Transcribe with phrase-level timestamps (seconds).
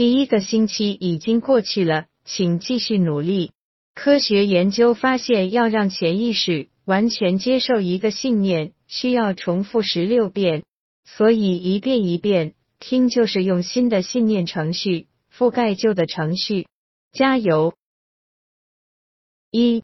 [0.00, 3.52] 第一个星期已经过去了，请继续努力。
[3.94, 10.62] 科学研究发现，要让潜意识完全接受一个信念，需要重复十六遍。
[11.04, 16.66] 所以一遍一遍听，就是用新的信念程序覆盖旧的程序。
[17.12, 17.74] 加油！
[19.50, 19.82] 一。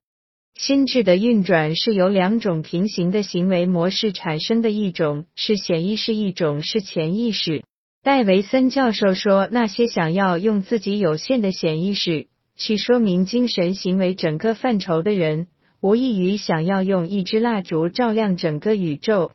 [0.54, 7.64] 心智的运转是由两种平行的行为模式产生的一种是显意识，一种是潜意识。
[8.06, 15.48] 戴维森教授说，那些想要用自己有限的显意识去说明精神行为整个范畴的人，
[15.80, 19.32] 无异于想要用一支蜡烛照亮整个宇宙。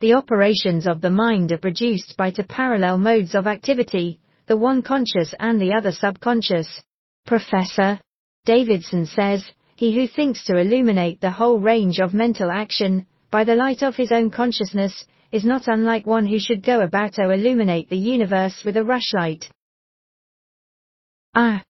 [0.00, 4.82] The operations of the mind are produced by two parallel modes of activity, the one
[4.82, 6.66] conscious and the other subconscious.
[7.24, 8.00] Professor
[8.44, 9.44] Davidson says,
[9.76, 13.94] he who thinks to illuminate the whole range of mental action by the light of
[13.94, 18.63] his own consciousness is not unlike one who should go about to illuminate the universe
[18.63, 19.43] with a rushlight.
[21.31, 21.61] 二，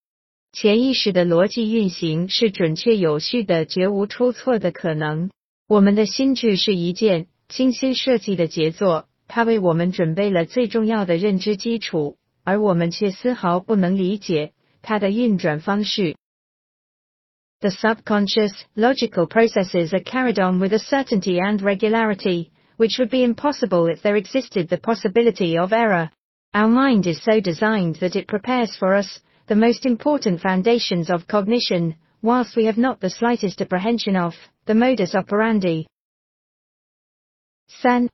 [0.52, 5.30] 潜意识的逻辑运行是准确有序的，绝无出错的可能。
[5.68, 16.16] 我们的心智是一件精心设计的杰作，它为我们准备了最重要的认知基础，而我们却丝毫不能理解它的运转方式。
[17.66, 23.88] the subconscious, logical processes are carried on with a certainty and regularity, which would be impossible
[23.88, 26.10] if there existed the possibility of error.
[26.54, 31.28] Our mind is so designed that it prepares for us the most important foundations of
[31.28, 35.88] cognition, whilst we have not the slightest apprehension of the modus operandi.
[37.68, 38.10] 三，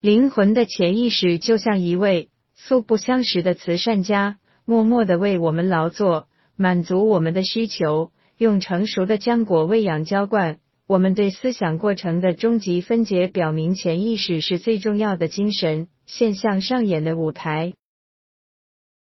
[0.00, 8.10] 灵魂的潜意识就像一位素不相识的慈善家，默默地为我们劳作，满足我们的需求。
[8.38, 17.74] 用成熟的浆果喂养浇灌， 我们对思想过程的终极分解表明，潜意识是最重要的精神现象上演的舞台。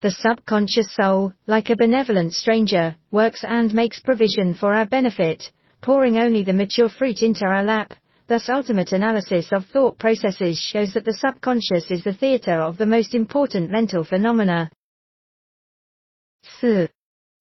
[0.01, 5.49] The subconscious soul, like a benevolent stranger, works and makes provision for our benefit,
[5.81, 7.91] pouring only the mature fruit into our lap.
[8.27, 12.85] Thus, ultimate analysis of thought processes shows that the subconscious is the theater of the
[12.85, 14.69] most important mental phenomena.
[16.43, 16.91] 四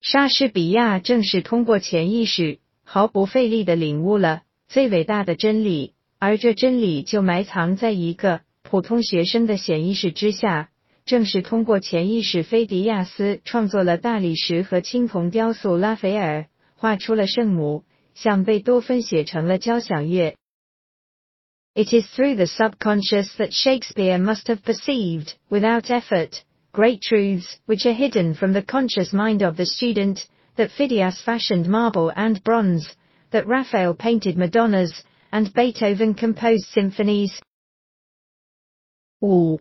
[0.02, 2.60] 莎士比亚正是通过潜意识
[2.95, 10.69] 毫不费力地领悟了最伟大的真理，而这真理就埋藏在一个普通学生的潜意识之下。
[11.07, 20.37] 正是通过潜意识，菲迪亚斯创作了大理石和青铜雕塑，拉斐尔画出了圣母，像贝多芬写成了交响乐。
[21.75, 26.43] It is through the subconscious that Shakespeare must have perceived, without effort.
[26.73, 30.27] great truths, which are hidden from the conscious mind of the student,
[30.57, 32.87] that Phidias fashioned marble and bronze,
[33.31, 34.93] that Raphael painted Madonnas,
[35.31, 37.33] and Beethoven composed symphonies.
[39.21, 39.61] 五，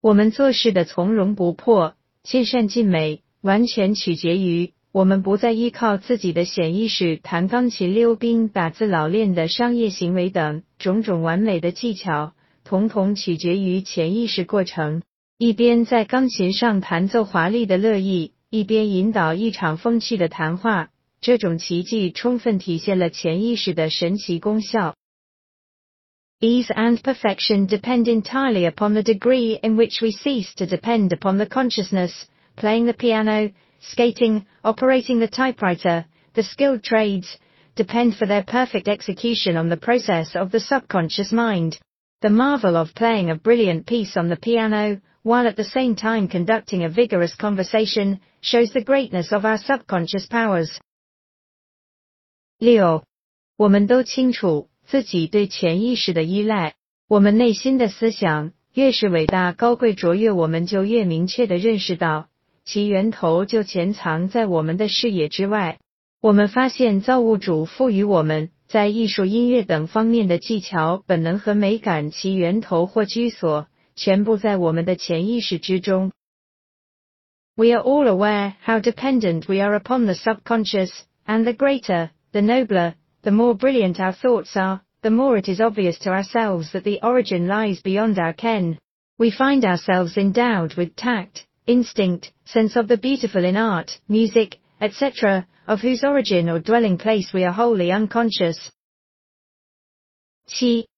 [0.00, 12.32] 我们做事的从容不迫、尽善尽美，完全取决于我们不再依靠自己的显意识弹钢琴、溜冰、打字、老练的商业行为等种种完美的技巧，
[12.64, 15.02] 统统取决于潜意识过程。
[15.38, 20.89] 一边在钢琴上弹奏华丽的乐意，一边引导一场风趣的谈话。
[21.21, 24.95] 这种奇迹充分体现了潜意识的神奇功效。
[26.39, 31.47] Ease and perfection depend entirely upon the degree in which we cease to depend upon the
[31.47, 32.27] consciousness.
[32.55, 37.37] Playing the piano, skating, operating the typewriter, the skilled trades,
[37.75, 41.79] depend for their perfect execution on the process of the subconscious mind.
[42.21, 46.27] The marvel of playing a brilliant piece on the piano, while at the same time
[46.27, 50.77] conducting a vigorous conversation, shows the greatness of our subconscious powers.
[52.57, 53.03] 六，
[53.57, 56.75] 我们都清楚自己对潜意识的依赖。
[57.07, 62.29] 我们内心的思想越是伟大、高贵、卓越，我们就越明确地认识到，
[62.63, 65.79] 其源头就潜藏在我们的视野之外。
[66.21, 73.67] 我们发现造物主赋予我们 在艺术、音乐等方面的技巧、本能和美感，其源头或居所。
[73.97, 76.11] 全部在我们的潜意识之中。
[77.55, 80.91] We are all aware how dependent we are upon the subconscious,
[81.25, 85.61] and the greater, the nobler, the more brilliant our thoughts are, the more it is
[85.61, 88.77] obvious to ourselves that the origin lies beyond our ken.
[89.17, 95.44] We find ourselves endowed with tact, instinct, sense of the beautiful in art, music, etc.,
[95.66, 98.56] of whose origin or dwelling place we are wholly unconscious.
[100.46, 100.88] 七，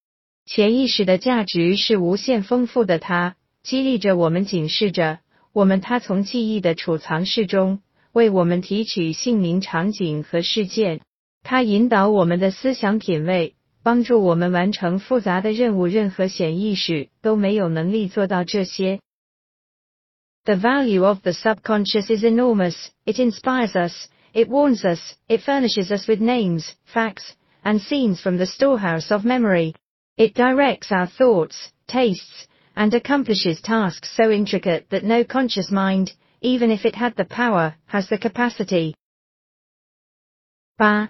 [0.47, 5.19] 潜意识的价值是无限丰富的，它激励着我们，警示着
[5.53, 7.81] 我们，它从记忆的储藏室中
[8.13, 11.01] 为我们提取姓名、场景和事件，
[11.43, 15.87] 它引导我们的思想品味，帮助我们完成复杂的任务。
[15.87, 19.01] 任何显意识都没有能力做到这些。
[20.46, 26.08] The value of the subconscious is enormous, it inspires us, it warns us, it furnishes us
[26.08, 29.76] with names, facts, and scenes from the storehouse of memory.
[30.16, 36.72] It directs our thoughts, tastes, and accomplishes tasks so intricate that no conscious mind, even
[36.72, 38.96] if it had the power, has the capacity.
[40.78, 41.10] 八，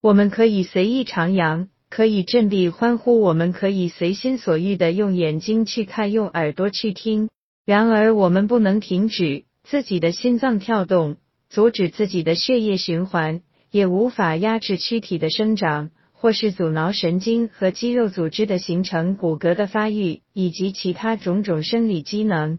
[0.00, 7.30] 我们可以随意徜徉，可以振臂欢呼，我们可以随心所欲地用眼睛去看，用耳朵去听。
[7.64, 11.16] 然而，我们不能停止自己的心脏跳动，
[11.48, 22.58] 阻止自己的血液循环，也无法压制躯体的生长，或是阻挠神经和肌肉组织的形成、骨骼的发育以及其他种种生理机能。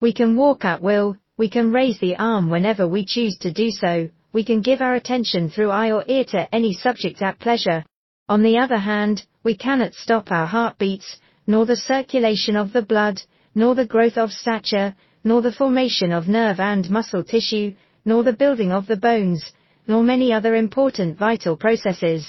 [0.00, 3.70] We can walk at will, we can raise the arm whenever we choose to do
[3.70, 7.84] so, we can give our attention through eye or ear to any subject at pleasure.
[8.26, 13.20] On the other hand, we cannot stop our heartbeats, nor the circulation of the blood,
[13.53, 17.73] nor the growth of stature, nor the formation of nerve and muscle tissue,
[18.03, 19.41] nor the building of the bones,
[19.85, 22.25] nor many other important vital processes.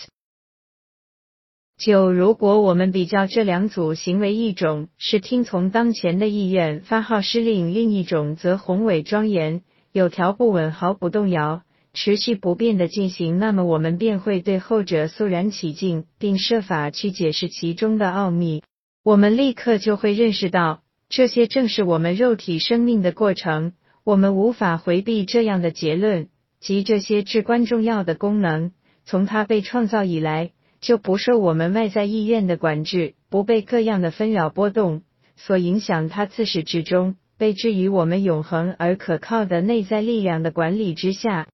[1.77, 11.63] 九，如果我们比较这两组行为，一种是听从当前的意愿发号施令，另一种则宏伟庄严、有条不紊、毫不动摇、
[11.93, 18.63] 持续不变的进行，那么我们便会对后者肃然起敬，并设法去解释其中的奥秘。
[19.03, 20.84] 我们立刻就会认识到。
[21.10, 23.74] 这些正是我们肉体生命的过程，
[24.04, 26.30] 我们无法回避这样的结论，
[26.60, 28.72] 即这些至关重要的功能，
[29.06, 30.52] 从它被创造以来，
[30.82, 35.02] 就不受我们外在意愿的管制，不被各样的纷扰波动
[35.36, 41.48] 所影响，它自始至终被置于我们永恒而可靠的内在力量的管理之下。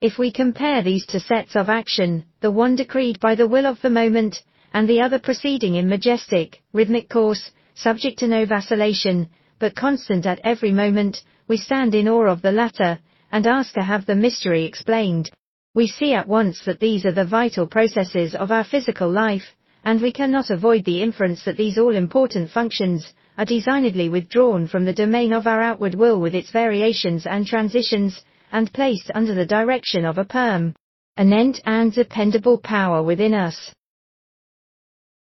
[0.00, 3.80] If we compare these two sets of action, the one decreed by the will of
[3.80, 4.36] the moment,
[4.72, 7.42] and the other proceeding in majestic, rhythmic course,
[7.75, 9.29] subject to no vacillation,
[9.59, 12.99] but constant at every moment, we stand in awe of the latter,
[13.31, 15.29] and ask to have the mystery explained.
[15.73, 20.01] We see at once that these are the vital processes of our physical life, and
[20.01, 25.33] we cannot avoid the inference that these all-important functions are designedly withdrawn from the domain
[25.33, 30.17] of our outward will with its variations and transitions, and placed under the direction of
[30.17, 30.75] a perm,
[31.17, 33.73] anent and dependable power within us.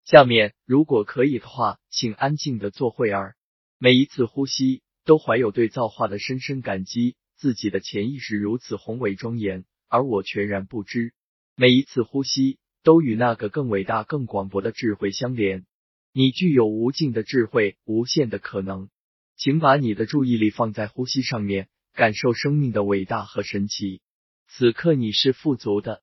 [0.05, 3.37] 下面，如果可以的话，请安静的坐会儿。
[3.79, 7.17] 每一次呼吸，都怀有对造化的深深感激。
[7.37, 11.13] 自己的潜意识如此宏伟庄严，而我全然不知。
[11.57, 15.67] 每一次呼吸，都与那个更伟大、更广博的智慧相连。
[16.13, 18.91] 你具有无尽的智慧，无限的可能。
[19.37, 24.03] 请把你的注意力放在呼吸上面，感受生命的伟大和神奇。
[24.47, 26.03] 此刻你是富足的，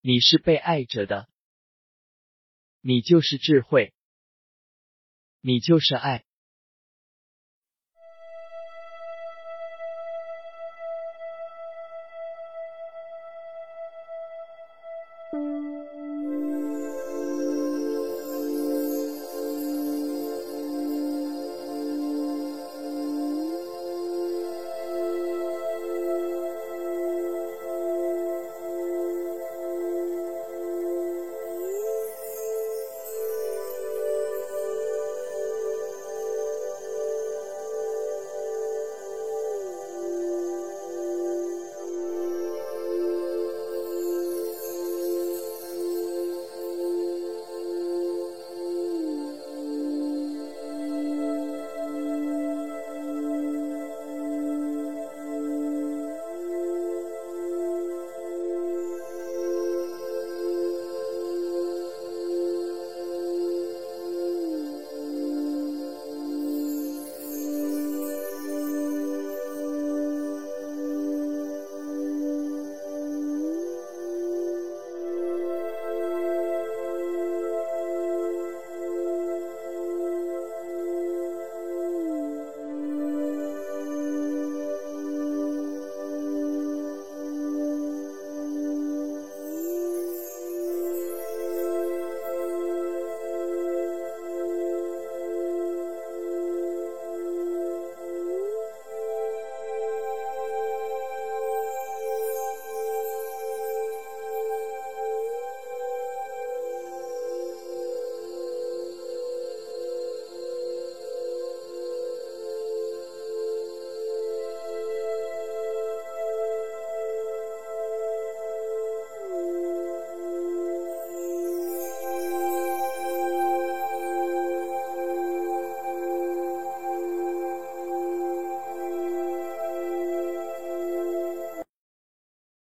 [0.00, 1.28] 你是被爱着的。
[2.86, 3.94] 你就是智慧，
[5.40, 6.22] 你就是爱。